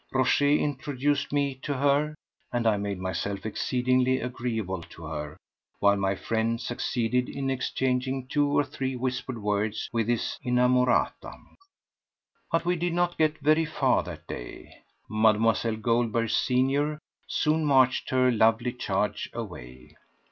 Rochez 0.11 0.59
introduced 0.59 1.31
me 1.31 1.53
to 1.61 1.75
her, 1.77 2.15
and 2.51 2.65
I 2.65 2.75
made 2.77 2.97
myself 2.97 3.45
exceedingly 3.45 4.19
agreeable 4.19 4.81
to 4.81 5.03
her, 5.05 5.37
while 5.79 5.95
my 5.95 6.15
friend 6.15 6.59
succeeded 6.59 7.29
in 7.29 7.51
exchanging 7.51 8.25
two 8.27 8.49
or 8.49 8.63
three 8.63 8.95
whispered 8.95 9.37
words 9.39 9.91
with 9.93 10.07
his 10.07 10.39
inamorata. 10.43 11.37
But 12.51 12.65
we 12.65 12.77
did 12.77 12.93
not 12.93 13.19
get 13.19 13.37
very 13.41 13.65
far 13.65 14.01
that 14.01 14.25
day. 14.25 14.73
Mlle. 15.07 15.53
Goldberg 15.79 16.31
senior 16.31 16.97
soon 17.27 17.63
marched 17.63 18.09
her 18.09 18.31
lovely 18.31 18.73
charge 18.73 19.29
away. 19.33 19.93